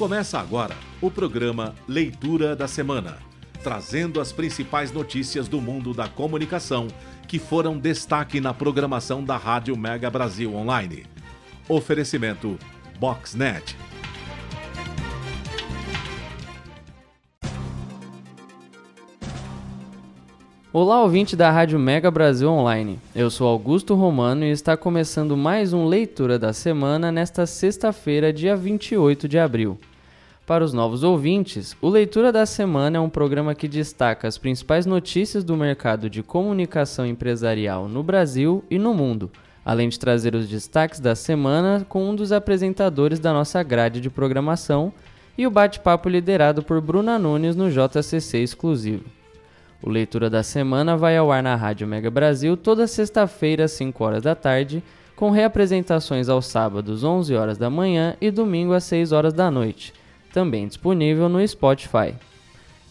[0.00, 3.18] Começa agora o programa Leitura da Semana,
[3.62, 6.88] trazendo as principais notícias do mundo da comunicação
[7.28, 11.04] que foram destaque na programação da Rádio Mega Brasil Online.
[11.68, 12.58] Oferecimento
[12.98, 13.76] Boxnet.
[20.72, 22.98] Olá, ouvinte da Rádio Mega Brasil Online.
[23.14, 28.56] Eu sou Augusto Romano e está começando mais um Leitura da Semana nesta sexta-feira, dia
[28.56, 29.78] 28 de abril.
[30.50, 34.84] Para os novos ouvintes, o Leitura da Semana é um programa que destaca as principais
[34.84, 39.30] notícias do mercado de comunicação empresarial no Brasil e no mundo,
[39.64, 44.10] além de trazer os destaques da semana com um dos apresentadores da nossa grade de
[44.10, 44.92] programação
[45.38, 49.04] e o bate-papo liderado por Bruna Nunes no JCC exclusivo.
[49.80, 54.02] O Leitura da Semana vai ao ar na Rádio Mega Brasil toda sexta-feira às 5
[54.02, 54.82] horas da tarde,
[55.14, 59.99] com reapresentações aos sábados 11 horas da manhã e domingo às 6 horas da noite,
[60.30, 62.14] também disponível no Spotify.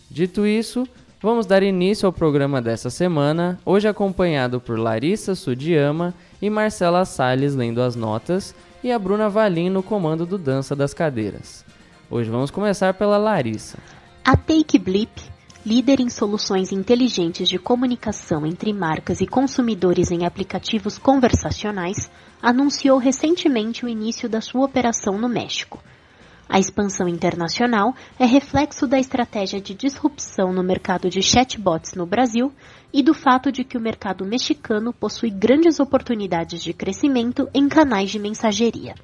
[0.10, 0.88] Dito isso,
[1.22, 7.56] vamos dar início ao programa dessa semana, hoje acompanhado por Larissa Sudiama e Marcela Salles
[7.56, 11.66] lendo as notas e a Bruna Valim no comando do Dança das Cadeiras.
[12.10, 13.78] Hoje vamos começar pela Larissa.
[14.24, 15.10] A Take Blip
[15.66, 22.10] líder em soluções inteligentes de comunicação entre marcas e consumidores em aplicativos conversacionais,
[22.42, 25.80] anunciou recentemente o início da sua operação no México.
[26.52, 32.52] A expansão internacional é reflexo da estratégia de disrupção no mercado de chatbots no Brasil
[32.92, 38.10] e do fato de que o mercado mexicano possui grandes oportunidades de crescimento em canais
[38.10, 38.96] de mensageria.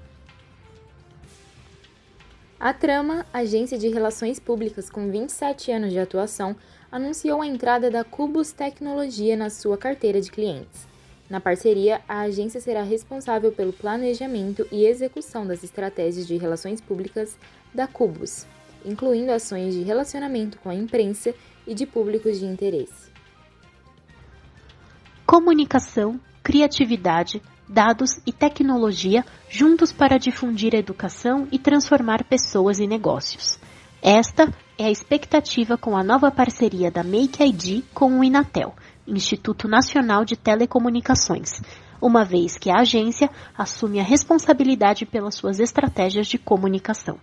[2.60, 6.56] A Trama, agência de relações públicas com 27 anos de atuação,
[6.92, 10.88] anunciou a entrada da Cubus Tecnologia na sua carteira de clientes.
[11.30, 17.38] Na parceria, a agência será responsável pelo planejamento e execução das estratégias de relações públicas
[17.74, 18.46] da Cubus,
[18.86, 21.34] incluindo ações de relacionamento com a imprensa
[21.66, 23.12] e de públicos de interesse.
[25.26, 33.60] Comunicação, criatividade, dados e tecnologia juntos para difundir a educação e transformar pessoas e negócios.
[34.00, 38.74] Esta é a expectativa com a nova parceria da Make ID com o Inatel,
[39.08, 41.62] Instituto Nacional de Telecomunicações,
[42.02, 47.18] uma vez que a agência assume a responsabilidade pelas suas estratégias de comunicação.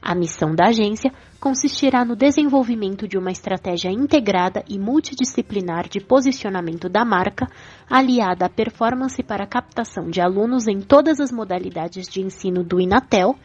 [0.00, 6.88] A missão da agência consistirá no desenvolvimento de uma estratégia integrada e multidisciplinar de posicionamento
[6.88, 7.48] da marca,
[7.90, 13.36] aliada à performance para captação de alunos em todas as modalidades de ensino do Inatel,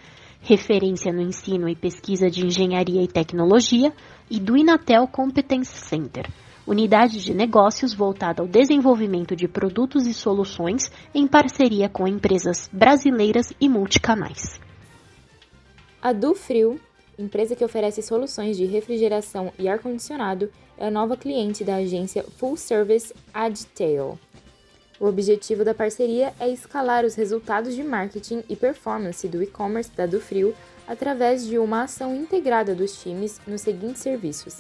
[0.44, 3.94] referência no ensino e pesquisa de engenharia e tecnologia,
[4.30, 6.30] e do Inatel Competence Center,
[6.68, 13.54] unidade de negócios voltada ao desenvolvimento de produtos e soluções em parceria com empresas brasileiras
[13.60, 14.60] e multicanais.
[16.02, 16.80] A Dufrio,
[17.18, 22.58] empresa que oferece soluções de refrigeração e ar-condicionado, é a nova cliente da agência Full
[22.58, 24.20] Service Adtail.
[25.00, 30.06] O objetivo da parceria é escalar os resultados de marketing e performance do e-commerce da
[30.06, 30.56] Dufrio
[30.88, 34.58] através de uma ação integrada dos times nos seguintes serviços: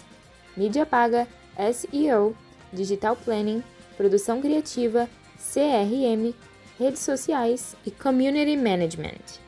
[0.57, 1.27] mídia paga,
[1.73, 2.35] SEO,
[2.71, 3.63] digital planning,
[3.95, 5.07] produção criativa,
[5.38, 6.33] CRM,
[6.79, 9.39] redes sociais e community management.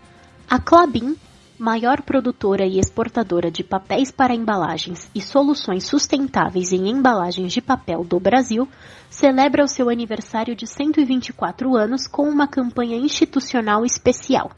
[0.48, 1.18] A Clabin
[1.58, 8.04] maior produtora e exportadora de papéis para embalagens e soluções sustentáveis em embalagens de papel
[8.04, 8.68] do Brasil,
[9.10, 14.52] celebra o seu aniversário de 124 anos com uma campanha institucional especial.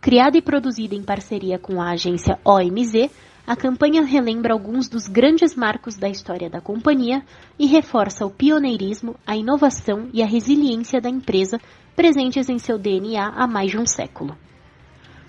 [0.00, 3.10] Criada e produzida em parceria com a agência OMZ,
[3.46, 7.22] a campanha relembra alguns dos grandes marcos da história da companhia
[7.58, 11.60] e reforça o pioneirismo, a inovação e a resiliência da empresa
[11.94, 14.36] presentes em seu DNA há mais de um século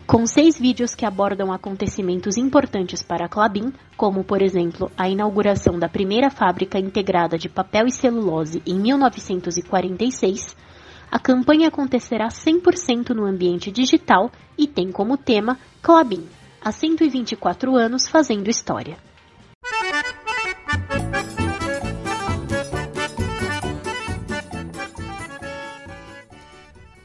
[0.09, 5.77] com seis vídeos que abordam acontecimentos importantes para a Clabin, como, por exemplo, a inauguração
[5.77, 10.57] da primeira fábrica integrada de papel e celulose em 1946,
[11.11, 16.27] a campanha acontecerá 100% no ambiente digital e tem como tema Clabin,
[16.59, 18.97] há 124 anos fazendo história.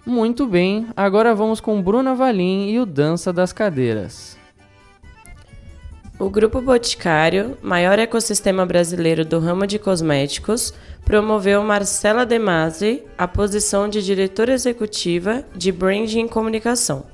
[0.06, 4.36] Muito bem, agora vamos com Bruna Valim e o Dança das Cadeiras.
[6.18, 10.74] O Grupo Boticário, maior ecossistema brasileiro do ramo de cosméticos,
[11.06, 17.06] promoveu Marcela De Masi à posição de diretora executiva de Branding e Comunicação.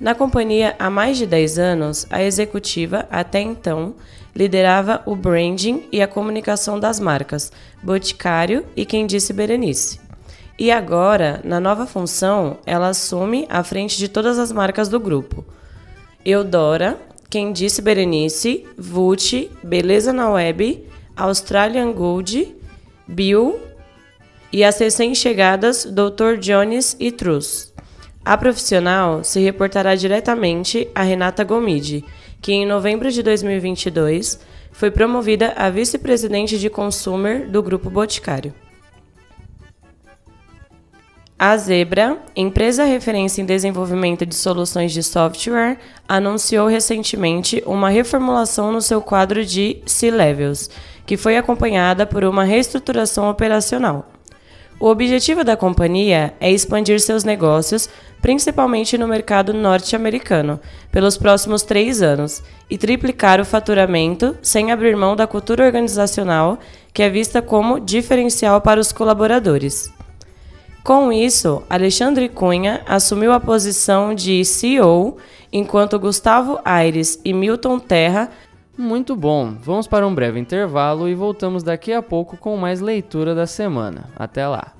[0.00, 3.94] Na companhia há mais de 10 anos, a executiva, até então,
[4.34, 7.50] liderava o branding e a comunicação das marcas
[7.82, 10.09] Boticário e Quem Disse Berenice.
[10.60, 15.42] E agora, na nova função, ela assume a frente de todas as marcas do grupo.
[16.22, 20.84] Eudora, Quem Disse Berenice, Vult, Beleza na Web,
[21.16, 22.54] Australian Gold,
[23.08, 23.58] Bill
[24.52, 26.36] e as recém-chegadas Dr.
[26.38, 27.72] Jones e Trus.
[28.22, 32.04] A profissional se reportará diretamente a Renata Gomide,
[32.42, 34.38] que em novembro de 2022
[34.72, 38.52] foi promovida a vice-presidente de Consumer do Grupo Boticário.
[41.42, 48.82] A Zebra, empresa referência em desenvolvimento de soluções de software, anunciou recentemente uma reformulação no
[48.82, 50.68] seu quadro de C-Levels,
[51.06, 54.12] que foi acompanhada por uma reestruturação operacional.
[54.78, 57.88] O objetivo da companhia é expandir seus negócios,
[58.20, 60.60] principalmente no mercado norte-americano,
[60.92, 66.58] pelos próximos três anos e triplicar o faturamento sem abrir mão da cultura organizacional,
[66.92, 69.90] que é vista como diferencial para os colaboradores.
[70.82, 75.18] Com isso, Alexandre Cunha assumiu a posição de CEO,
[75.52, 78.30] enquanto Gustavo Aires e Milton Terra.
[78.78, 83.34] Muito bom, vamos para um breve intervalo e voltamos daqui a pouco com mais leitura
[83.34, 84.08] da semana.
[84.16, 84.79] Até lá!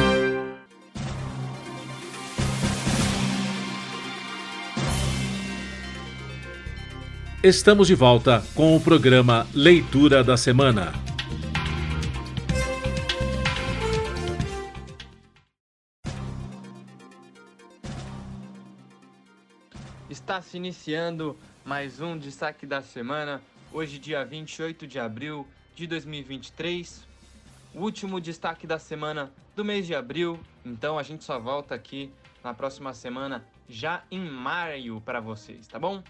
[7.43, 11.14] Estamos de volta com o programa Leitura da Semana.
[20.25, 27.05] Está se iniciando mais um destaque da semana, hoje, dia 28 de abril de 2023.
[27.75, 32.11] O último destaque da semana do mês de abril, então a gente só volta aqui
[32.43, 36.01] na próxima semana, já em maio, para vocês, tá bom?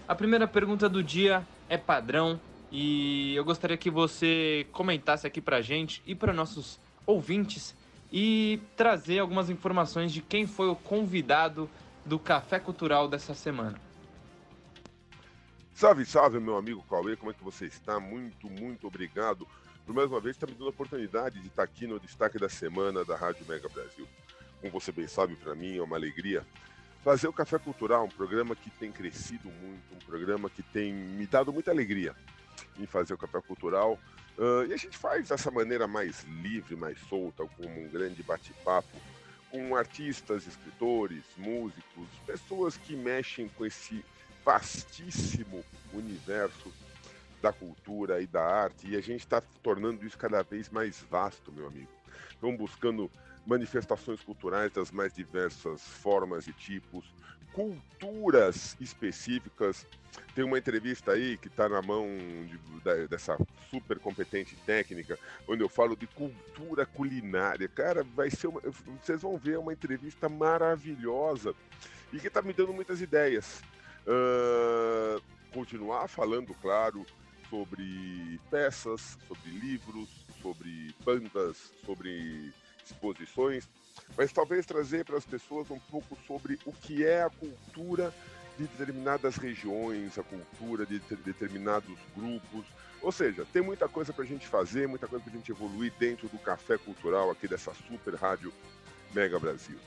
[0.07, 5.61] A primeira pergunta do dia é padrão e eu gostaria que você comentasse aqui para
[5.61, 7.75] gente e para nossos ouvintes
[8.13, 11.69] e trazer algumas informações de quem foi o convidado
[12.05, 13.81] do Café Cultural dessa semana.
[15.81, 17.99] Salve, salve, meu amigo Cauê, como é que você está?
[17.99, 19.49] Muito, muito obrigado
[19.87, 22.51] por mais uma vez estar me dando a oportunidade de estar aqui no Destaque da
[22.51, 24.07] Semana da Rádio Mega Brasil.
[24.61, 26.47] Como você bem sabe, para mim é uma alegria
[27.03, 31.27] fazer o Café Cultural, um programa que tem crescido muito, um programa que tem me
[31.27, 32.15] dado muita alegria
[32.79, 33.99] em fazer o Café Cultural.
[34.37, 38.99] Uh, e a gente faz dessa maneira mais livre, mais solta, como um grande bate-papo
[39.51, 44.05] com artistas, escritores, músicos, pessoas que mexem com esse
[44.45, 46.73] vastíssimo universo
[47.41, 51.51] da cultura e da arte, e a gente está tornando isso cada vez mais vasto,
[51.53, 51.89] meu amigo.
[52.31, 53.11] estão buscando
[53.47, 57.05] manifestações culturais das mais diversas formas e tipos,
[57.53, 59.87] culturas específicas.
[60.35, 62.07] Tem uma entrevista aí que está na mão
[62.47, 63.37] de, dessa
[63.71, 65.19] super competente técnica,
[65.49, 67.69] onde eu falo de cultura culinária.
[67.69, 68.61] Cara, vai ser uma,
[69.03, 71.55] vocês vão ver uma entrevista maravilhosa
[72.13, 73.63] e que está me dando muitas ideias.
[74.07, 77.05] Uh, continuar falando, claro,
[77.49, 80.09] sobre peças, sobre livros,
[80.41, 82.53] sobre bandas, sobre
[82.85, 83.69] exposições,
[84.17, 88.15] mas talvez trazer para as pessoas um pouco sobre o que é a cultura
[88.57, 92.65] de determinadas regiões, a cultura de determinados grupos.
[93.03, 95.93] Ou seja, tem muita coisa para a gente fazer, muita coisa para a gente evoluir
[95.99, 98.53] dentro do café cultural aqui dessa super rádio
[99.15, 99.79] Mega Brasil.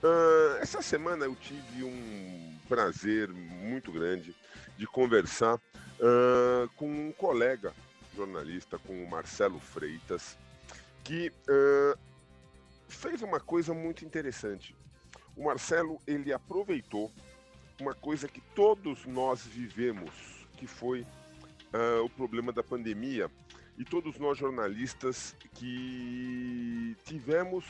[0.00, 4.32] Uh, essa semana eu tive um prazer muito grande
[4.76, 7.74] de conversar uh, com um colega
[8.14, 10.38] jornalista, com o Marcelo Freitas,
[11.02, 11.98] que uh,
[12.88, 14.76] fez uma coisa muito interessante.
[15.36, 17.10] O Marcelo ele aproveitou
[17.80, 20.10] uma coisa que todos nós vivemos,
[20.56, 21.06] que foi
[22.02, 23.30] o problema da pandemia,
[23.76, 27.64] e todos nós jornalistas que tivemos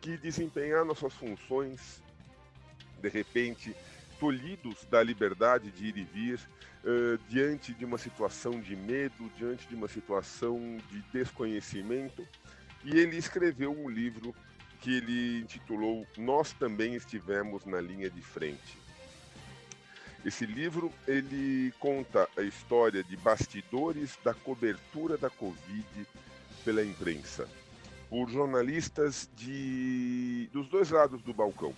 [0.00, 2.02] que desempenhar nossas funções,
[3.00, 3.74] de repente
[4.18, 6.40] tolhidos da liberdade de ir e vir,
[6.84, 10.58] uh, diante de uma situação de medo, diante de uma situação
[10.90, 12.26] de desconhecimento,
[12.84, 14.34] e ele escreveu um livro
[14.80, 18.78] que ele intitulou Nós também estivemos na linha de frente.
[20.24, 26.06] Esse livro ele conta a história de bastidores da cobertura da Covid
[26.64, 27.48] pela imprensa,
[28.08, 31.74] por jornalistas de dos dois lados do balcão,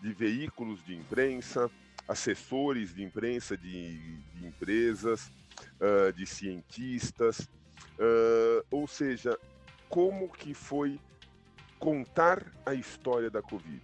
[0.00, 1.70] de veículos de imprensa,
[2.08, 3.98] assessores de imprensa de,
[4.34, 5.30] de empresas,
[5.80, 9.38] uh, de cientistas, uh, ou seja,
[9.88, 11.00] como que foi
[11.78, 13.82] contar a história da Covid.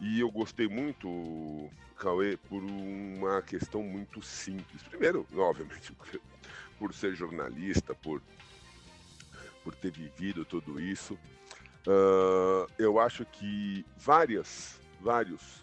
[0.00, 4.82] E eu gostei muito, Cauê, por uma questão muito simples.
[4.82, 5.96] Primeiro, obviamente,
[6.78, 8.20] por ser jornalista, por,
[9.64, 11.18] por ter vivido tudo isso.
[11.86, 15.62] Uh, eu acho que várias, vários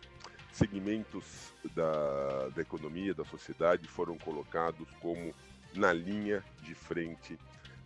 [0.51, 5.33] segmentos da, da economia, da sociedade foram colocados como
[5.73, 7.39] na linha de frente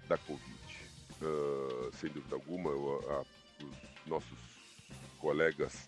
[0.08, 0.66] da Covid.
[1.22, 3.22] Uh, sem dúvida alguma, a,
[3.64, 4.38] os nossos
[5.20, 5.86] colegas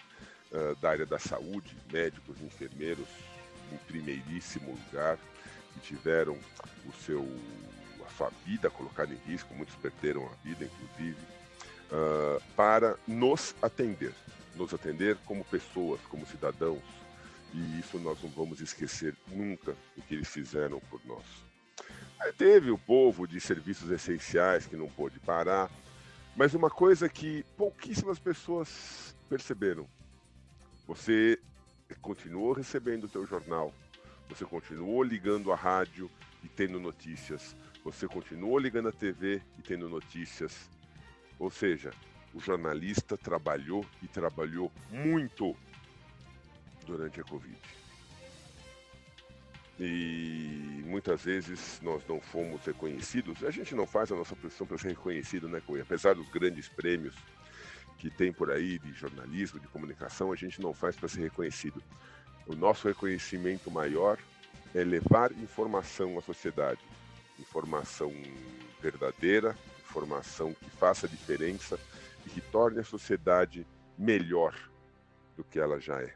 [0.52, 3.08] uh, da área da saúde, médicos, enfermeiros,
[3.72, 5.18] em primeiríssimo lugar,
[5.74, 6.38] que tiveram
[6.86, 7.28] o seu,
[8.18, 11.18] sua vida colocada em risco, muitos perderam a vida, inclusive,
[11.92, 14.14] uh, para nos atender,
[14.56, 16.82] nos atender como pessoas, como cidadãos,
[17.54, 21.24] e isso nós não vamos esquecer nunca o que eles fizeram por nós.
[22.20, 25.70] Aí teve o povo de serviços essenciais que não pôde parar,
[26.36, 29.88] mas uma coisa que pouquíssimas pessoas perceberam:
[30.88, 31.40] você
[32.02, 33.74] continuou recebendo o teu jornal,
[34.28, 36.10] você continuou ligando a rádio
[36.44, 37.56] e tendo notícias,
[37.92, 40.70] você continuou ligando a TV e tendo notícias.
[41.40, 41.92] Ou seja,
[42.34, 45.56] o jornalista trabalhou e trabalhou muito
[46.86, 47.58] durante a Covid.
[49.80, 53.42] E muitas vezes nós não fomos reconhecidos.
[53.46, 55.84] A gente não faz a nossa profissão para ser reconhecido, né, Cunha?
[55.84, 57.16] Apesar dos grandes prêmios
[57.98, 61.82] que tem por aí de jornalismo, de comunicação, a gente não faz para ser reconhecido.
[62.46, 64.18] O nosso reconhecimento maior
[64.76, 66.82] é levar informação à sociedade,
[67.40, 68.14] informação
[68.82, 69.58] verdadeira,
[69.90, 71.80] informação que faça diferença
[72.26, 73.66] e que torne a sociedade
[73.98, 74.56] melhor
[75.36, 76.14] do que ela já é.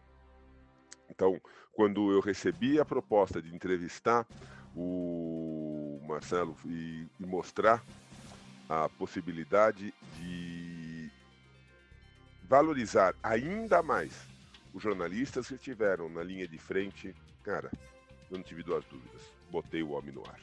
[1.10, 1.40] Então,
[1.74, 4.28] quando eu recebi a proposta de entrevistar
[4.76, 7.84] o Marcelo e, e mostrar
[8.70, 11.10] a possibilidade de
[12.44, 14.28] valorizar ainda mais
[14.74, 17.14] os jornalistas que estiveram na linha de frente,
[17.44, 17.72] cara,
[18.30, 19.22] eu não tive duas dúvidas.
[19.50, 20.40] Botei o homem no ar.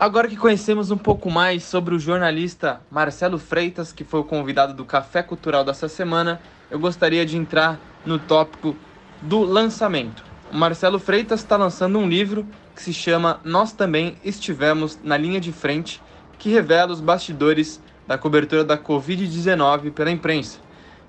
[0.00, 4.72] Agora que conhecemos um pouco mais sobre o jornalista Marcelo Freitas, que foi o convidado
[4.72, 6.40] do Café Cultural dessa semana,
[6.70, 8.76] eu gostaria de entrar no tópico
[9.20, 10.24] do lançamento.
[10.52, 15.40] O Marcelo Freitas está lançando um livro que se chama Nós Também Estivemos na Linha
[15.40, 16.00] de Frente,
[16.38, 20.60] que revela os bastidores da cobertura da Covid-19 pela imprensa.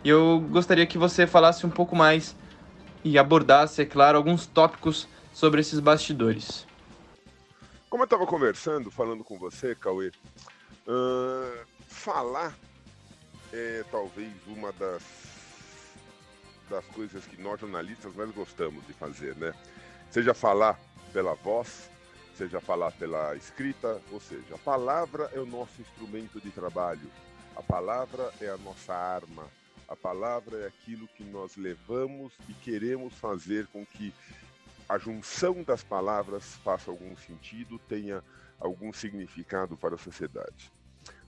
[0.03, 2.35] E eu gostaria que você falasse um pouco mais
[3.03, 6.67] e abordasse, é claro, alguns tópicos sobre esses bastidores.
[7.89, 10.11] Como eu estava conversando, falando com você, Cauê,
[10.87, 12.55] uh, falar
[13.51, 15.01] é talvez uma das
[16.69, 19.55] das coisas que nós jornalistas mais gostamos de fazer, né?
[20.11, 20.79] Seja falar
[21.11, 21.89] pela voz,
[22.37, 27.09] seja falar pela escrita, ou seja, a palavra é o nosso instrumento de trabalho.
[27.55, 29.47] A palavra é a nossa arma.
[29.87, 34.13] A palavra é aquilo que nós levamos e queremos fazer com que
[34.89, 38.23] a junção das palavras faça algum sentido, tenha
[38.59, 40.71] algum significado para a sociedade.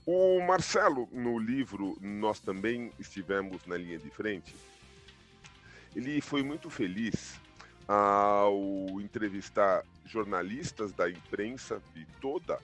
[0.04, 4.52] O Marcelo, no livro Nós Também Estivemos na Linha de Frente,
[5.94, 7.40] ele foi muito feliz
[7.86, 12.58] ao entrevistar jornalistas da imprensa, de toda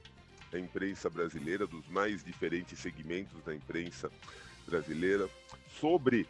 [0.52, 4.10] a imprensa brasileira, dos mais diferentes segmentos da imprensa
[4.66, 5.28] brasileira,
[5.80, 6.26] sobre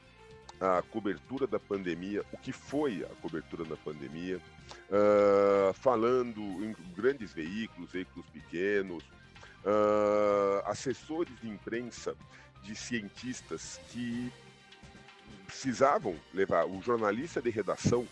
[0.60, 4.38] a cobertura da pandemia, o que foi a cobertura da pandemia,
[4.90, 9.04] uh, falando em grandes veículos, veículos pequenos,
[9.64, 12.14] uh, assessores de imprensa
[12.62, 14.32] de cientistas que
[15.46, 18.06] precisavam levar o jornalista de redação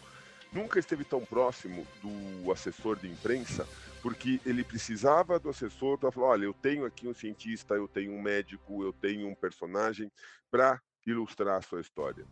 [0.52, 3.68] nunca esteve tão próximo do assessor de imprensa,
[4.02, 8.12] porque ele precisava do assessor para falar: olha, eu tenho aqui um cientista, eu tenho
[8.12, 10.10] um médico, eu tenho um personagem
[10.50, 12.26] para ilustrar a sua história.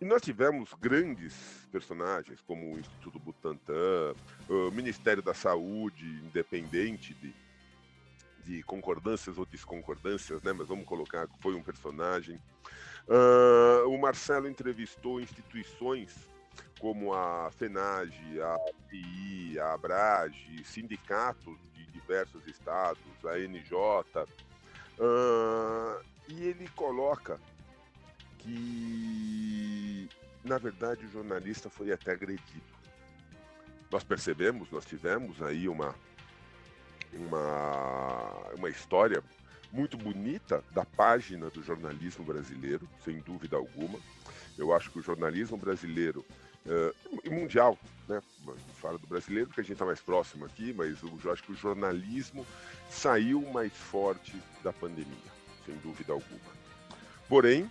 [0.00, 1.34] E nós tivemos grandes
[1.70, 4.14] personagens, como o Instituto Butantan,
[4.48, 7.34] o Ministério da Saúde, independente de,
[8.44, 10.54] de concordâncias ou discordâncias, né?
[10.54, 12.40] mas vamos colocar que foi um personagem.
[13.06, 16.30] Uh, o Marcelo entrevistou instituições
[16.78, 18.56] como a FENAGE, a
[18.88, 23.74] PI, a ABRAGE, sindicatos de diversos estados, a NJ,
[24.98, 27.38] uh, e ele coloca
[28.42, 30.08] que,
[30.44, 32.80] na verdade, o jornalista foi até agredido.
[33.90, 35.94] Nós percebemos, nós tivemos aí uma,
[37.12, 39.22] uma, uma história
[39.72, 43.98] muito bonita da página do jornalismo brasileiro, sem dúvida alguma.
[44.58, 46.24] Eu acho que o jornalismo brasileiro
[46.66, 47.78] uh, e mundial,
[48.08, 48.22] né?
[48.80, 51.56] Fala do brasileiro porque a gente está mais próximo aqui, mas eu acho que o
[51.56, 52.46] jornalismo
[52.88, 55.30] saiu mais forte da pandemia,
[55.64, 56.60] sem dúvida alguma.
[57.28, 57.70] Porém,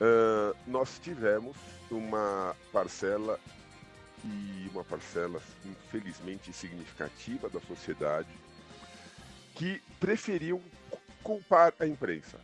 [0.00, 1.56] uh, nós tivemos
[1.90, 3.38] uma parcela
[4.24, 8.28] e uma parcela infelizmente significativa da sociedade
[9.54, 10.62] que preferiu
[11.22, 12.38] culpar a imprensa,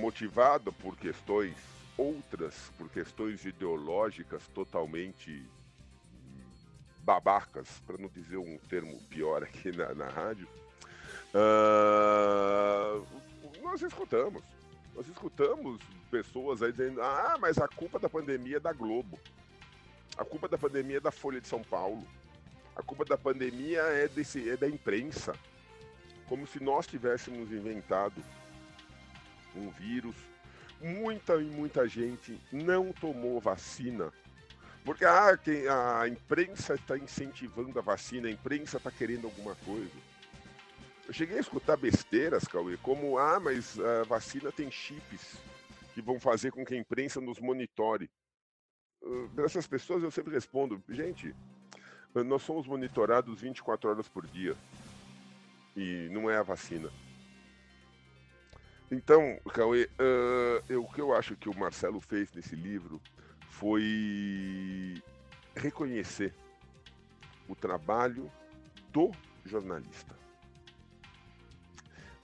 [0.00, 1.54] motivada por questões
[1.96, 5.48] outras, por questões ideológicas totalmente
[7.00, 10.48] babacas, para não dizer um termo pior aqui na, na rádio,
[11.32, 13.06] uh,
[13.62, 14.55] nós escutamos.
[14.96, 15.78] Nós escutamos
[16.10, 19.18] pessoas aí dizendo: ah, mas a culpa da pandemia é da Globo.
[20.16, 22.02] A culpa da pandemia é da Folha de São Paulo.
[22.74, 25.34] A culpa da pandemia é, desse, é da imprensa.
[26.26, 28.24] Como se nós tivéssemos inventado
[29.54, 30.16] um vírus
[30.80, 34.10] muita e muita gente não tomou vacina.
[34.82, 35.38] Porque ah,
[36.00, 40.15] a imprensa está incentivando a vacina, a imprensa está querendo alguma coisa.
[41.06, 45.38] Eu cheguei a escutar besteiras, Cauê, como, ah, mas a vacina tem chips
[45.94, 48.10] que vão fazer com que a imprensa nos monitore.
[49.00, 51.32] Uh, essas pessoas eu sempre respondo, gente,
[52.12, 54.56] nós somos monitorados 24 horas por dia.
[55.76, 56.90] E não é a vacina.
[58.90, 63.00] Então, Cauê, uh, eu, o que eu acho que o Marcelo fez nesse livro
[63.48, 65.00] foi
[65.54, 66.34] reconhecer
[67.48, 68.30] o trabalho
[68.92, 69.12] do
[69.44, 70.15] jornalista.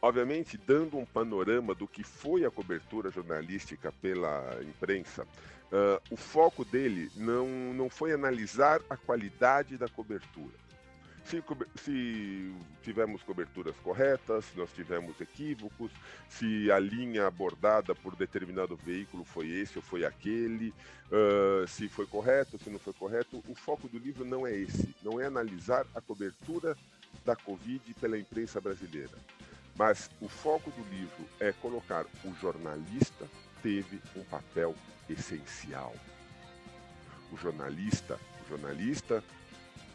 [0.05, 6.65] Obviamente, dando um panorama do que foi a cobertura jornalística pela imprensa, uh, o foco
[6.65, 10.63] dele não, não foi analisar a qualidade da cobertura,
[11.25, 11.43] se,
[11.77, 15.91] se, tivemos coberturas corretas, se nós tivemos equívocos,
[16.29, 20.75] se a linha abordada por determinado veículo foi esse ou foi aquele,
[21.11, 23.43] uh, se foi correto, se não foi correto.
[23.49, 26.77] O foco do livro não é esse, não é analisar a cobertura
[27.25, 29.17] da Covid pela imprensa brasileira.
[29.77, 33.27] Mas o foco do livro é colocar o jornalista
[33.63, 34.75] teve um papel
[35.09, 35.95] essencial.
[37.33, 39.25] O jornalista, o jornalista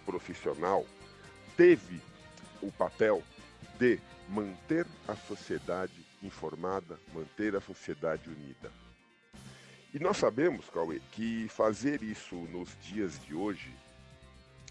[0.05, 0.85] profissional,
[1.55, 2.01] teve
[2.61, 3.21] o papel
[3.77, 8.71] de manter a sociedade informada, manter a sociedade unida.
[9.93, 13.73] E nós sabemos, Cauê, que fazer isso nos dias de hoje,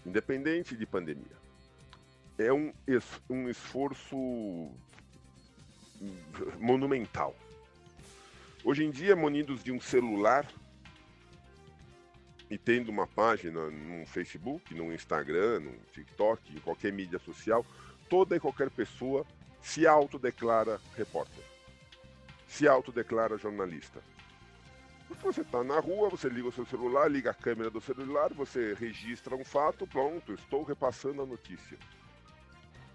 [0.05, 1.37] independente de pandemia,
[2.37, 2.71] é um,
[3.29, 4.71] um esforço
[6.59, 7.35] monumental.
[8.63, 10.45] Hoje em dia, munidos de um celular,
[12.49, 17.65] e tendo uma página no Facebook, no Instagram, no TikTok, em qualquer mídia social,
[18.09, 19.25] toda e qualquer pessoa
[19.61, 21.43] se autodeclara repórter,
[22.47, 24.01] se autodeclara jornalista.
[25.07, 28.33] Porque você está na rua, você liga o seu celular, liga a câmera do celular,
[28.33, 31.77] você registra um fato, pronto, estou repassando a notícia.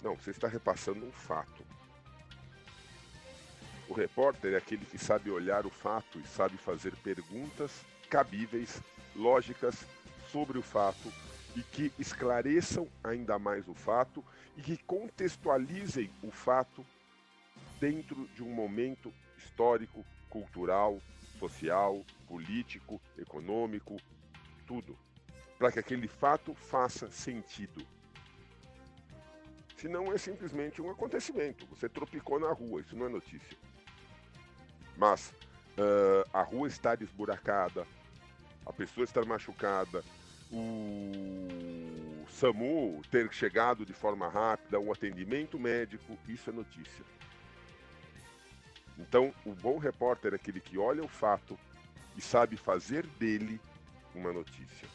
[0.02, 1.64] Não, você está repassando um fato.
[3.92, 8.80] O repórter é aquele que sabe olhar o fato e sabe fazer perguntas cabíveis,
[9.14, 9.84] lógicas
[10.30, 11.12] sobre o fato
[11.54, 14.24] e que esclareçam ainda mais o fato
[14.56, 16.82] e que contextualizem o fato
[17.78, 20.98] dentro de um momento histórico, cultural,
[21.38, 23.98] social, político, econômico,
[24.66, 24.96] tudo,
[25.58, 27.86] para que aquele fato faça sentido.
[29.76, 31.66] Senão é simplesmente um acontecimento.
[31.66, 33.71] Você tropicou na rua, isso não é notícia.
[34.96, 35.32] Mas
[35.78, 37.86] uh, a rua está desburacada,
[38.64, 40.04] a pessoa está machucada,
[40.50, 47.04] o SAMU ter chegado de forma rápida, um atendimento médico, isso é notícia.
[48.98, 51.58] Então, o bom repórter é aquele que olha o fato
[52.16, 53.60] e sabe fazer dele
[54.14, 54.86] uma notícia.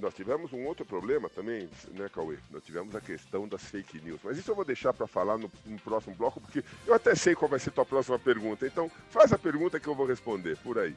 [0.00, 2.36] Nós tivemos um outro problema também, né, Cauê?
[2.50, 4.20] Nós tivemos a questão das fake news.
[4.24, 7.34] Mas isso eu vou deixar para falar no, no, próximo bloco, porque eu até sei
[7.34, 8.66] qual vai ser a tua próxima pergunta.
[8.66, 10.94] Então, faz a pergunta que eu vou responder, por aí.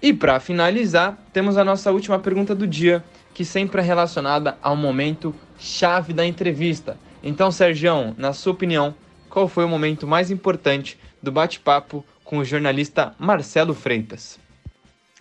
[0.00, 4.76] E para finalizar, temos a nossa última pergunta do dia, que sempre é relacionada ao
[4.76, 6.98] momento chave da entrevista.
[7.22, 8.94] Então, Sergião, na sua opinião,
[9.28, 14.38] qual foi o momento mais importante do bate-papo com o jornalista Marcelo Freitas?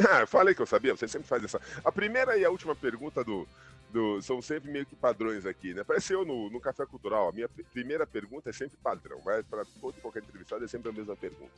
[0.09, 1.61] Ah, falei que eu sabia, você sempre faz essa.
[1.83, 3.47] A primeira e a última pergunta do,
[3.89, 5.83] do, são sempre meio que padrões aqui, né?
[5.83, 7.29] Parece eu no, no Café Cultural.
[7.29, 10.89] A minha primeira pergunta é sempre padrão, vai para todo e qualquer entrevistado é sempre
[10.89, 11.51] a mesma pergunta.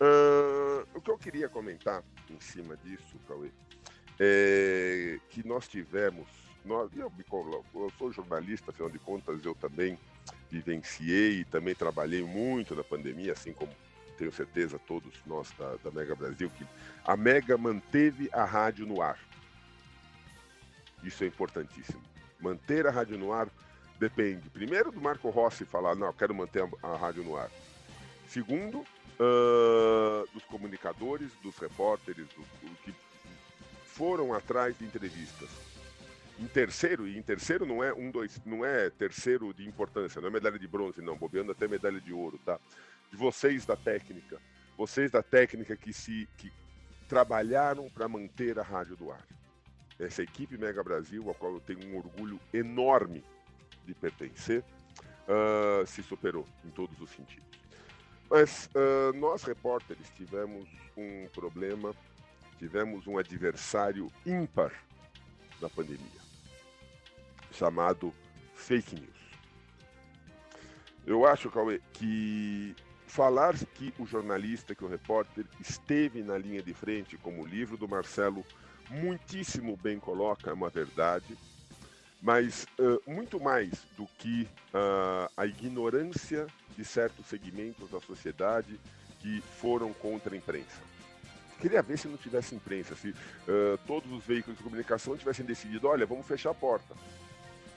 [0.00, 3.50] Uh, o que eu queria comentar em cima disso, Cauê,
[4.18, 6.26] é que nós tivemos.
[6.64, 7.12] Nós, eu,
[7.74, 9.98] eu sou jornalista, afinal de contas, eu também
[10.50, 13.72] vivenciei e também trabalhei muito na pandemia, assim como
[14.22, 16.64] tenho certeza todos nós da, da Mega Brasil, que
[17.04, 19.18] a Mega manteve a rádio no ar.
[21.02, 22.00] Isso é importantíssimo.
[22.40, 23.48] Manter a rádio no ar
[23.98, 27.50] depende, primeiro, do Marco Rossi falar, não, quero manter a, a rádio no ar.
[28.28, 32.94] Segundo, uh, dos comunicadores, dos repórteres, do, do, que
[33.84, 35.50] foram atrás de entrevistas
[36.38, 40.28] em terceiro, e em terceiro não é um, dois, não é terceiro de importância, não
[40.28, 42.58] é medalha de bronze, não, bobeando até medalha de ouro, tá?
[43.12, 44.40] De vocês da técnica,
[44.76, 46.50] vocês da técnica que se que
[47.08, 49.22] trabalharam para manter a rádio do ar.
[50.00, 53.22] Essa equipe Mega Brasil, a qual eu tenho um orgulho enorme
[53.84, 54.64] de pertencer,
[55.28, 57.46] uh, se superou em todos os sentidos.
[58.30, 61.94] Mas uh, nós, repórteres, tivemos um problema,
[62.58, 64.72] tivemos um adversário ímpar
[65.60, 66.22] da pandemia
[67.52, 68.12] chamado
[68.54, 69.22] fake news.
[71.06, 72.74] Eu acho, Cauê, que
[73.12, 77.76] falar que o jornalista, que o repórter esteve na linha de frente, como o livro
[77.76, 78.42] do Marcelo
[78.88, 81.36] muitíssimo bem coloca, é uma verdade,
[82.22, 88.80] mas uh, muito mais do que uh, a ignorância de certos segmentos da sociedade
[89.20, 90.80] que foram contra a imprensa.
[91.60, 95.86] Queria ver se não tivesse imprensa, se uh, todos os veículos de comunicação tivessem decidido,
[95.86, 96.94] olha, vamos fechar a porta.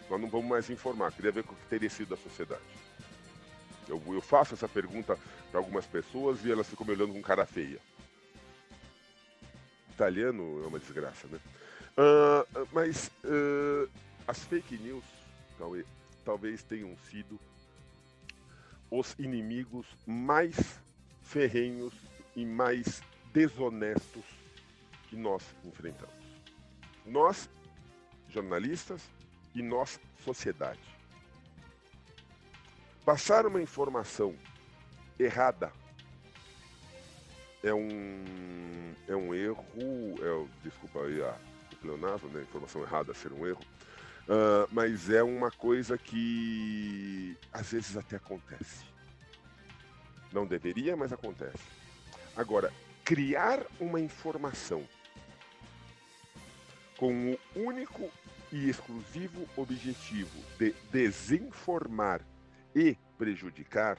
[0.10, 1.12] Nós não vamos mais informar.
[1.12, 2.62] Queria ver o que teria sido a sociedade.
[3.88, 5.18] Eu, eu faço essa pergunta
[5.52, 7.80] para algumas pessoas e elas ficam me olhando com cara feia.
[9.90, 11.40] Italiano é uma desgraça, né?
[11.98, 13.90] Uh, mas uh,
[14.28, 15.06] as fake news,
[15.58, 15.86] talvez,
[16.26, 17.40] talvez tenham sido
[18.92, 20.80] os inimigos mais
[21.24, 21.94] ferrenhos
[22.36, 23.02] e mais
[23.34, 24.24] desonestos
[25.10, 26.14] que nós enfrentamos.
[27.06, 27.50] Nós,
[28.30, 29.02] jornalistas,
[29.54, 30.95] e nós, sociedade.
[33.06, 34.36] Passar uma informação
[35.20, 35.72] errada
[37.64, 39.64] é um, é um erro,
[40.20, 41.38] é, desculpa aí a,
[41.84, 42.42] o né?
[42.42, 43.62] Informação errada ser um erro,
[44.24, 48.86] uh, mas é uma coisa que às vezes até acontece.
[50.34, 51.64] Não deveria, mas acontece.
[52.36, 54.84] Agora, criar uma informação
[56.98, 58.10] com o único
[58.52, 62.22] e exclusivo objetivo de desinformar
[62.76, 63.98] e prejudicar,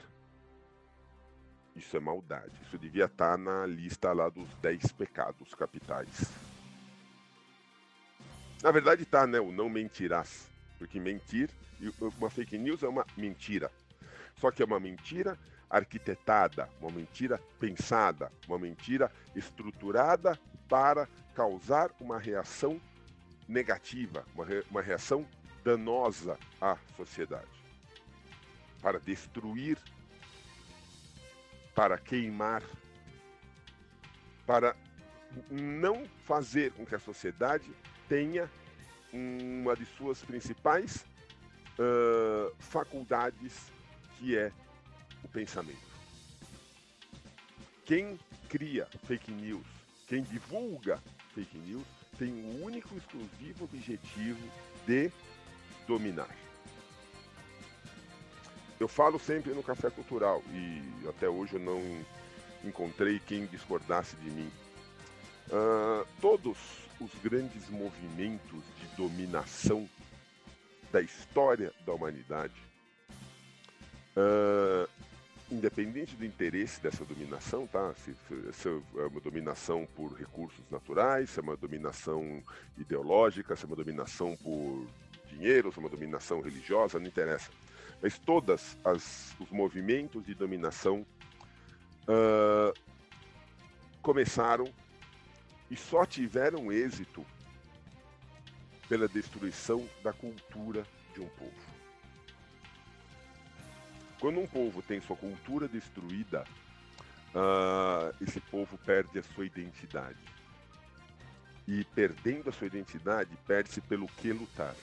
[1.75, 2.51] isso é maldade.
[2.63, 6.31] Isso devia estar na lista lá dos 10 pecados capitais.
[8.61, 9.39] Na verdade está, né?
[9.39, 10.47] O não mentirás.
[10.77, 11.49] Porque mentir,
[11.99, 13.71] uma fake news é uma mentira.
[14.35, 15.37] Só que é uma mentira
[15.69, 22.79] arquitetada, uma mentira pensada, uma mentira estruturada para causar uma reação
[23.47, 24.25] negativa,
[24.69, 25.25] uma reação
[25.63, 27.47] danosa à sociedade,
[28.81, 29.77] para destruir,
[31.75, 32.63] para queimar,
[34.45, 34.75] para
[35.51, 37.69] não fazer com que a sociedade
[38.07, 38.49] tenha
[39.13, 41.05] uma de suas principais
[41.77, 43.71] uh, faculdades,
[44.17, 44.51] que é
[45.23, 45.87] o pensamento.
[47.85, 49.65] Quem cria fake news,
[50.07, 51.01] quem divulga
[51.33, 51.85] fake news,
[52.17, 54.49] tem o único e exclusivo objetivo
[54.85, 55.11] de
[55.87, 56.46] dominar.
[58.79, 61.81] Eu falo sempre no Café Cultural e até hoje eu não
[62.63, 64.51] encontrei quem discordasse de mim.
[65.47, 66.57] Uh, todos
[66.99, 69.89] os grandes movimentos de dominação
[70.91, 72.53] da história da humanidade,
[74.15, 74.87] uh,
[75.49, 77.93] independente do interesse dessa dominação, tá?
[77.95, 78.15] Se,
[78.53, 82.43] se, é uma dominação por recursos naturais, se é uma dominação
[82.77, 84.85] ideológica, se é uma dominação por
[85.31, 87.49] dinheiro, se é uma dominação religiosa, não interessa
[88.01, 91.05] mas todas as, os movimentos de dominação
[92.03, 92.73] uh,
[94.01, 94.71] começaram
[95.69, 97.25] e só tiveram êxito
[98.87, 101.77] pela destruição da cultura de um povo.
[104.19, 106.45] Quando um povo tem sua cultura destruída,
[107.35, 110.17] uh, esse povo perde a sua identidade.
[111.67, 114.73] E perdendo a sua identidade, perde-se pelo que lutar.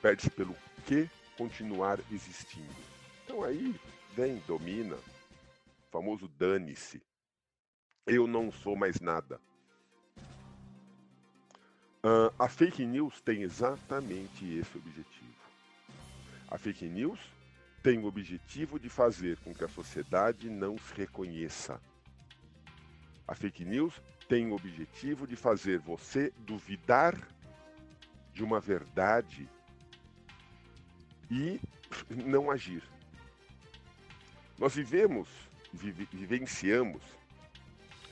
[0.00, 2.74] Perde-se pelo que continuar existindo.
[3.24, 3.74] Então aí
[4.14, 4.96] vem, domina,
[5.90, 7.02] famoso dane-se.
[8.06, 9.40] Eu não sou mais nada.
[12.04, 15.32] Uh, a fake news tem exatamente esse objetivo.
[16.48, 17.20] A fake news
[17.82, 21.80] tem o objetivo de fazer com que a sociedade não se reconheça.
[23.26, 27.16] A fake news tem o objetivo de fazer você duvidar
[28.32, 29.48] de uma verdade
[31.32, 31.58] e
[32.10, 32.82] não agir.
[34.58, 35.28] Nós vivemos,
[35.72, 37.02] vive, vivenciamos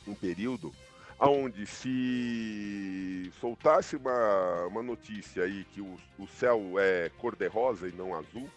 [0.06, 0.74] um período
[1.18, 8.16] onde se soltasse uma, uma notícia aí que o, o céu é cor-de-rosa e não
[8.16, 8.48] azul,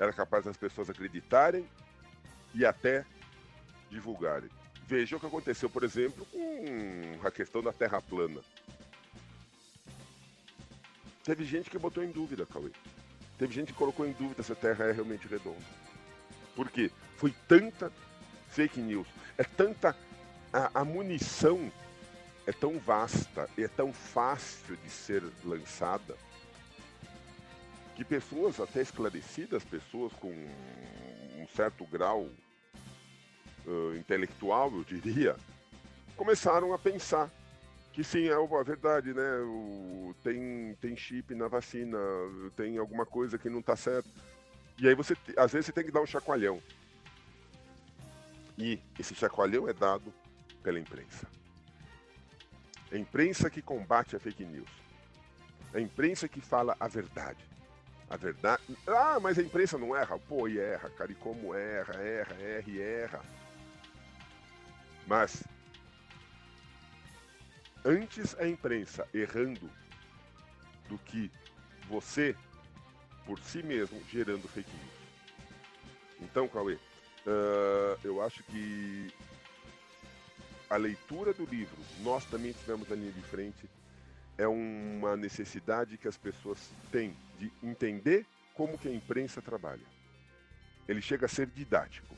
[0.00, 1.68] era capaz das pessoas acreditarem
[2.54, 3.04] e até
[3.90, 4.48] divulgarem.
[4.86, 8.40] Veja o que aconteceu, por exemplo, com a questão da Terra plana.
[11.22, 12.70] Teve gente que botou em dúvida, Cauê.
[13.38, 15.64] Teve gente que colocou em dúvida se a Terra é realmente redonda.
[16.56, 16.90] Por quê?
[17.16, 17.92] Foi tanta
[18.48, 19.96] fake news, é tanta.
[20.52, 21.70] A, a munição
[22.46, 26.16] é tão vasta e é tão fácil de ser lançada
[27.98, 32.28] que pessoas até esclarecidas, pessoas com um certo grau
[33.66, 35.36] uh, intelectual, eu diria,
[36.16, 37.28] começaram a pensar
[37.98, 39.38] que sim, é a verdade, né?
[39.40, 41.98] O, tem, tem chip na vacina,
[42.54, 44.08] tem alguma coisa que não tá certo.
[44.78, 46.62] E aí você, às vezes, você tem que dar um chacoalhão.
[48.56, 50.14] E esse chacoalhão é dado
[50.62, 51.26] pela imprensa.
[52.92, 54.70] É a imprensa que combate a fake news.
[55.74, 57.44] É a imprensa que fala a verdade.
[58.08, 58.62] A verdade.
[58.86, 60.16] Ah, mas a imprensa não erra?
[60.20, 61.10] Pô, e erra, cara.
[61.10, 63.20] E como erra, erra, erra erra.
[65.04, 65.42] Mas
[67.84, 69.70] antes a imprensa errando
[70.88, 71.30] do que
[71.88, 72.34] você,
[73.24, 74.98] por si mesmo, gerando fake news.
[76.20, 79.12] Então, Cauê, uh, eu acho que
[80.68, 83.68] a leitura do livro, nós também tivemos na linha de frente,
[84.36, 89.86] é uma necessidade que as pessoas têm de entender como que a imprensa trabalha.
[90.86, 92.14] Ele chega a ser didático.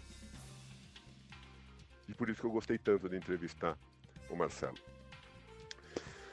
[2.09, 3.79] E por isso que eu gostei tanto de entrevistar
[4.29, 4.89] o Marcelo.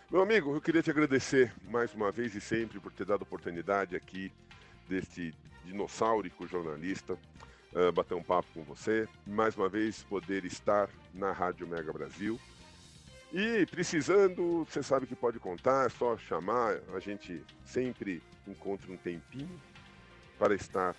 [0.09, 3.93] Meu amigo, eu queria te agradecer mais uma vez e sempre por ter dado oportunidade
[3.93, 4.31] aqui
[4.87, 7.19] deste dinossaurico jornalista
[7.73, 9.05] uh, bater um papo com você.
[9.25, 12.39] Mais uma vez poder estar na Rádio Mega Brasil.
[13.33, 18.95] E precisando, você sabe que pode contar, é só chamar, a gente sempre encontra um
[18.95, 19.61] tempinho
[20.39, 20.95] para estar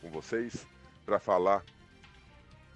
[0.00, 0.64] com vocês,
[1.04, 1.64] para falar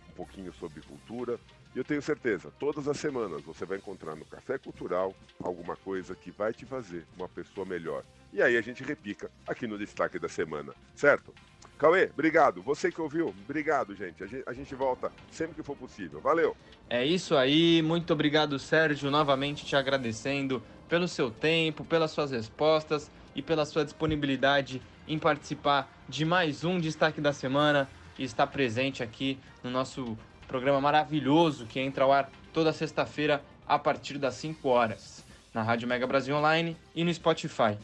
[0.09, 1.39] um pouquinho sobre cultura,
[1.75, 6.15] e eu tenho certeza, todas as semanas você vai encontrar no Café Cultural alguma coisa
[6.15, 8.03] que vai te fazer uma pessoa melhor.
[8.33, 11.33] E aí a gente repica aqui no destaque da semana, certo?
[11.79, 12.61] Cauê, obrigado.
[12.63, 14.25] Você que ouviu, obrigado, gente.
[14.45, 16.21] A gente volta sempre que for possível.
[16.21, 16.57] Valeu.
[16.91, 17.81] É isso aí.
[17.83, 19.11] Muito obrigado, Sérgio.
[19.11, 25.89] Novamente te agradecendo pelo seu tempo, pelas suas respostas e pela sua disponibilidade em participar
[26.09, 31.79] de mais um destaque da semana e estar presente aqui no nosso programa maravilhoso que
[31.79, 36.77] entra ao ar toda sexta-feira a partir das 5 horas, na Rádio Mega Brasil Online
[36.95, 37.79] e no Spotify.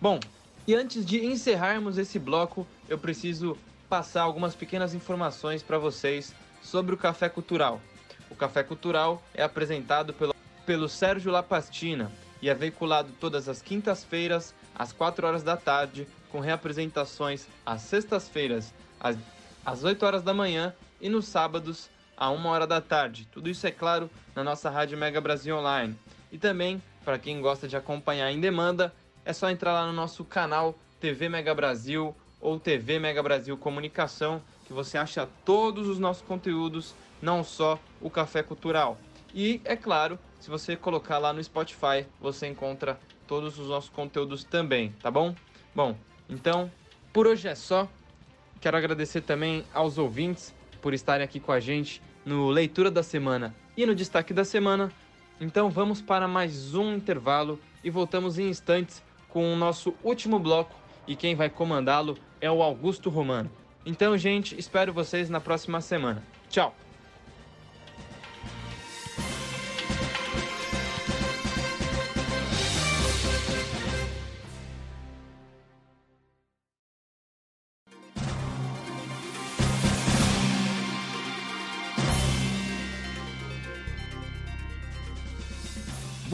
[0.00, 0.18] Bom,
[0.66, 6.94] e antes de encerrarmos esse bloco, eu preciso passar algumas pequenas informações para vocês sobre
[6.94, 7.80] o Café Cultural.
[8.30, 14.54] O Café Cultural é apresentado pelo, pelo Sérgio Lapastina e é veiculado todas as quintas-feiras,
[14.74, 19.16] às 4 horas da tarde, com reapresentações às sextas-feiras, às
[19.66, 23.28] às 8 horas da manhã e nos sábados, a 1 hora da tarde.
[23.30, 25.94] Tudo isso, é claro, na nossa Rádio Mega Brasil Online.
[26.32, 28.92] E também, para quem gosta de acompanhar em demanda,
[29.24, 34.42] é só entrar lá no nosso canal TV Mega Brasil ou TV Mega Brasil Comunicação,
[34.66, 38.98] que você acha todos os nossos conteúdos, não só o Café Cultural.
[39.34, 44.44] E, é claro, se você colocar lá no Spotify, você encontra todos os nossos conteúdos
[44.44, 45.34] também, tá bom?
[45.74, 45.96] Bom,
[46.28, 46.70] então,
[47.12, 47.88] por hoje é só.
[48.60, 53.54] Quero agradecer também aos ouvintes por estarem aqui com a gente no Leitura da Semana
[53.76, 54.92] e no Destaque da Semana.
[55.40, 60.74] Então vamos para mais um intervalo e voltamos em instantes com o nosso último bloco
[61.06, 63.50] e quem vai comandá-lo é o Augusto Romano.
[63.84, 66.22] Então, gente, espero vocês na próxima semana.
[66.50, 66.85] Tchau!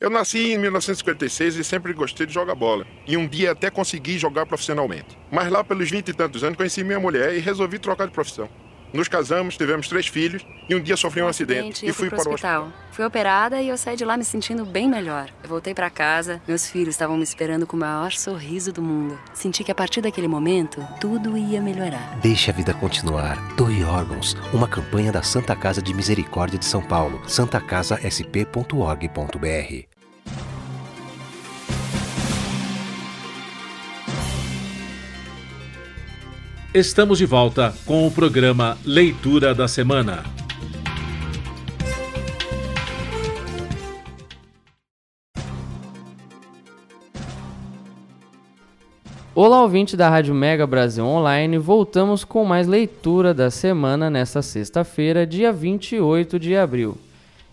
[0.00, 2.84] Eu nasci em 1956 e sempre gostei de jogar bola.
[3.06, 5.16] E um dia até consegui jogar profissionalmente.
[5.30, 8.48] Mas lá pelos vinte e tantos anos conheci minha mulher e resolvi trocar de profissão.
[8.92, 12.32] Nos casamos, tivemos três filhos e um dia sofri um acidente e fui, para o
[12.32, 12.72] hospital.
[12.90, 15.30] Fui operada e eu saí de lá me sentindo bem melhor.
[15.42, 19.18] Eu voltei para casa, meus filhos estavam me esperando com o maior sorriso do mundo.
[19.32, 22.18] Senti que a partir daquele momento, tudo ia melhorar.
[22.20, 23.38] Deixe a vida continuar.
[23.56, 24.36] Doe órgãos.
[24.52, 27.22] Uma campanha da Santa Casa de Misericórdia de São Paulo.
[27.26, 29.91] santacasasp.org.br
[36.74, 40.22] Estamos de volta com o programa Leitura da Semana.
[49.34, 51.58] Olá, ouvinte da Rádio Mega Brasil Online.
[51.58, 56.96] Voltamos com mais leitura da semana nesta sexta-feira, dia 28 de abril.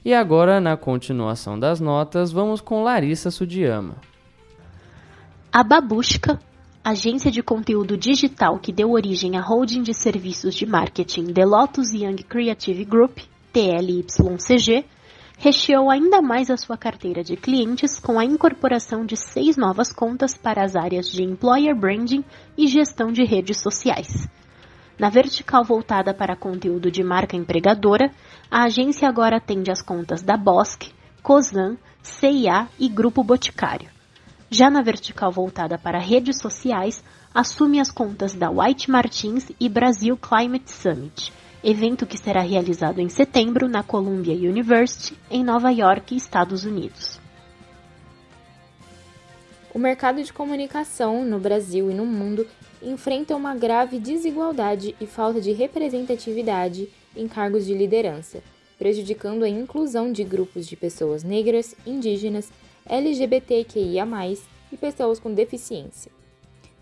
[0.06, 3.96] E agora, na continuação das notas, vamos com Larissa Sudiyama.
[5.52, 6.40] A Babushka,
[6.90, 11.94] agência de conteúdo digital que deu origem à holding de serviços de marketing The Lotus
[11.94, 13.20] Young Creative Group,
[13.54, 14.86] TLYCG,
[15.38, 20.36] recheou ainda mais a sua carteira de clientes com a incorporação de seis novas contas
[20.36, 22.24] para as áreas de Employer Branding
[22.58, 24.28] e gestão de redes sociais.
[24.98, 28.12] Na vertical voltada para conteúdo de marca empregadora,
[28.50, 33.99] a agência agora atende as contas da Bosque, Cosan, CIA e Grupo Boticário.
[34.52, 40.18] Já na vertical voltada para redes sociais, assume as contas da White Martins e Brasil
[40.18, 41.32] Climate Summit,
[41.64, 47.20] evento que será realizado em setembro na Columbia University, em Nova York, Estados Unidos.
[49.72, 52.48] O mercado de comunicação no Brasil e no mundo
[52.82, 58.42] enfrenta uma grave desigualdade e falta de representatividade em cargos de liderança,
[58.80, 62.52] prejudicando a inclusão de grupos de pessoas negras, indígenas,
[62.90, 64.06] LGBTQIA,
[64.72, 66.12] e pessoas com deficiência.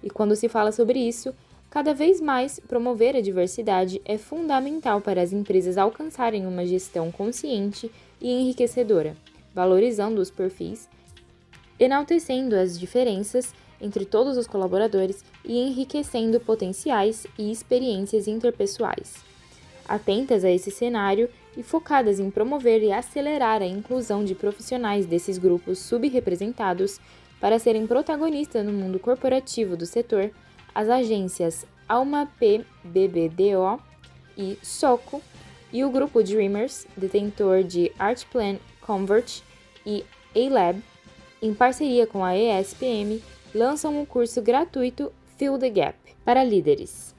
[0.02, 1.34] E quando se fala sobre isso,
[1.70, 7.92] cada vez mais promover a diversidade é fundamental para as empresas alcançarem uma gestão consciente
[8.22, 9.16] e enriquecedora,
[9.54, 10.90] valorizando os perfis,
[11.80, 19.16] enaltecendo as diferenças entre todos os colaboradores e enriquecendo potenciais e experiências interpessoais.
[19.88, 25.40] Atentas a esse cenário e focadas em promover e acelerar a inclusão de profissionais desses
[25.40, 27.00] grupos subrepresentados
[27.42, 30.32] para serem protagonistas no mundo corporativo do setor,
[30.74, 33.82] as agências Alma P BBDO
[34.38, 35.22] e Soco
[35.74, 39.42] e o grupo Dreamers, detentor de Artplan Convert
[39.86, 40.06] e
[40.36, 40.82] A-Lab,
[41.42, 43.22] em parceria com a ESPM,
[43.54, 47.17] lançam um curso gratuito Fill the Gap para líderes.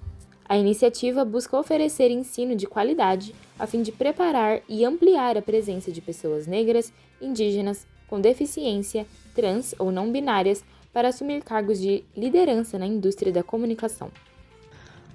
[0.48, 5.92] A iniciativa busca oferecer ensino de qualidade a fim de preparar e ampliar a presença
[5.92, 6.90] de pessoas negras,
[7.20, 13.42] indígenas, com deficiência, trans ou não binárias para assumir cargos de liderança na indústria da
[13.42, 14.10] comunicação.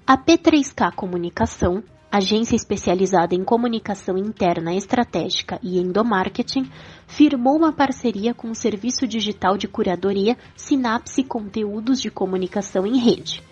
[0.06, 1.82] A P3K Comunicação,
[2.12, 6.70] agência especializada em comunicação interna estratégica e endomarketing,
[7.08, 13.42] firmou uma parceria com o serviço digital de curadoria Sinapse Conteúdos de Comunicação em Rede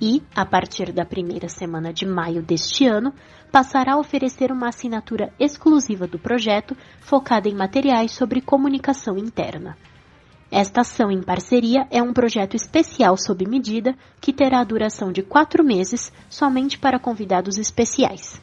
[0.00, 3.12] e, a partir da primeira semana de maio deste ano,
[3.52, 9.76] passará a oferecer uma assinatura exclusiva do projeto focada em materiais sobre comunicação interna.
[10.50, 15.22] Esta ação em parceria é um projeto especial sob medida que terá a duração de
[15.22, 18.40] quatro meses somente para convidados especiais.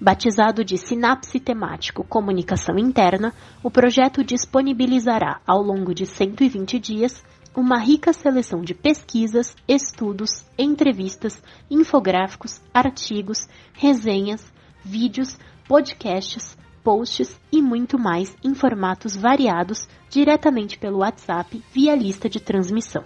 [0.00, 7.22] Batizado de Sinapse Temático Comunicação Interna, o projeto disponibilizará, ao longo de 120 dias,
[7.54, 14.52] uma rica seleção de pesquisas, estudos, entrevistas, infográficos, artigos, resenhas,
[14.84, 15.38] vídeos,
[15.68, 23.04] podcasts, posts e muito mais em formatos variados diretamente pelo WhatsApp via lista de transmissão.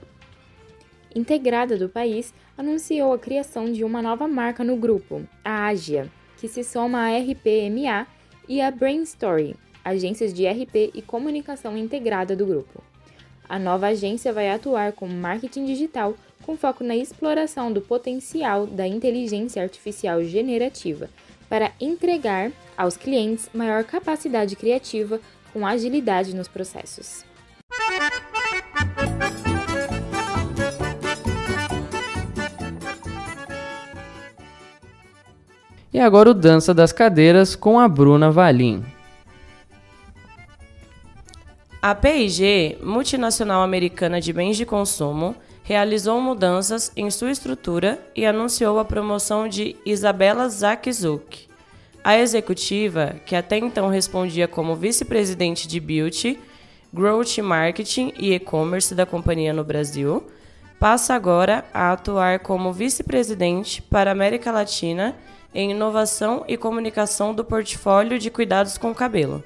[1.14, 6.46] Integrada do país anunciou a criação de uma nova marca no grupo, a Ágia, que
[6.46, 8.06] se soma à RPMA
[8.48, 12.82] e à Brainstory, agências de RP e comunicação integrada do grupo.
[13.48, 18.86] A nova agência vai atuar com marketing digital com foco na exploração do potencial da
[18.86, 21.08] inteligência artificial generativa
[21.48, 25.20] para entregar aos clientes maior capacidade criativa
[25.52, 27.24] com agilidade nos processos.
[35.92, 38.84] E agora o Dança das Cadeiras com a Bruna Valim.
[41.88, 48.80] A P&G, multinacional americana de bens de consumo, realizou mudanças em sua estrutura e anunciou
[48.80, 51.46] a promoção de Isabela Zakizuk.
[52.02, 56.40] A executiva, que até então respondia como vice-presidente de Beauty,
[56.92, 60.26] Growth Marketing e E-commerce da companhia no Brasil,
[60.80, 65.14] passa agora a atuar como vice-presidente para a América Latina
[65.54, 69.44] em inovação e comunicação do portfólio de cuidados com o cabelo,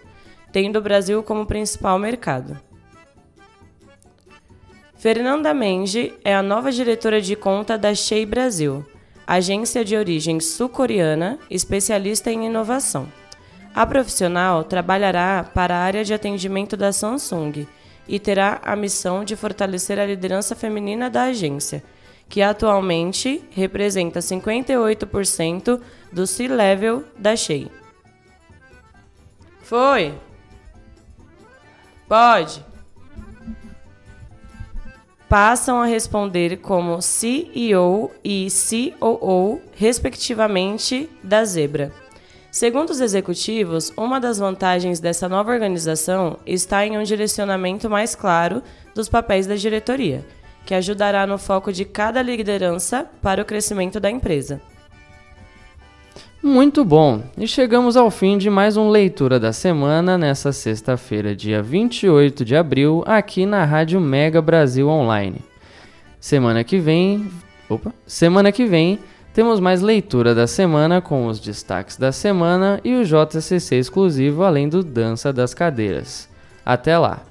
[0.53, 2.59] tendo o Brasil como principal mercado.
[4.97, 8.85] Fernanda Menge é a nova diretora de conta da Shea Brasil,
[9.27, 13.09] agência de origem sul-coreana, especialista em inovação.
[13.75, 17.67] A profissional trabalhará para a área de atendimento da Samsung
[18.07, 21.83] e terá a missão de fortalecer a liderança feminina da agência,
[22.29, 25.81] que atualmente representa 58%
[26.13, 27.69] do C-Level da Shea.
[29.63, 30.15] Foi.
[32.11, 32.65] Pode.
[35.29, 38.49] Passam a responder como CEO e
[38.99, 41.93] COO, respectivamente, da Zebra.
[42.51, 48.61] Segundo os executivos, uma das vantagens dessa nova organização está em um direcionamento mais claro
[48.93, 50.27] dos papéis da diretoria,
[50.67, 54.61] que ajudará no foco de cada liderança para o crescimento da empresa.
[56.43, 57.23] Muito bom!
[57.37, 62.57] E chegamos ao fim de mais um Leitura da Semana nessa sexta-feira, dia 28 de
[62.57, 65.37] abril, aqui na Rádio Mega Brasil Online.
[66.19, 67.31] Semana que vem,
[67.69, 68.99] opa, semana que vem
[69.35, 74.67] temos mais leitura da semana com os destaques da semana e o JCC exclusivo, além
[74.67, 76.27] do Dança das Cadeiras.
[76.65, 77.30] Até lá!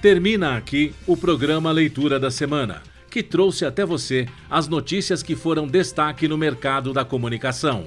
[0.00, 5.66] Termina aqui o programa Leitura da Semana, que trouxe até você as notícias que foram
[5.66, 7.84] destaque no mercado da comunicação.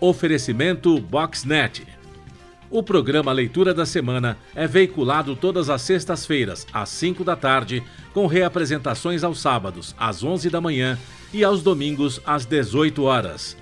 [0.00, 1.84] Oferecimento Boxnet.
[2.70, 7.82] O programa Leitura da Semana é veiculado todas as sextas-feiras, às 5 da tarde,
[8.12, 10.96] com reapresentações aos sábados, às 11 da manhã
[11.32, 13.56] e aos domingos, às 18 horas.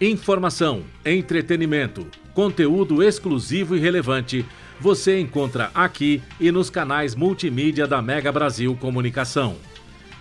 [0.00, 4.46] Informação, entretenimento, conteúdo exclusivo e relevante
[4.80, 9.56] você encontra aqui e nos canais multimídia da Mega Brasil Comunicação.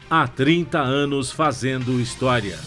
[0.09, 2.57] Há 30 anos fazendo história.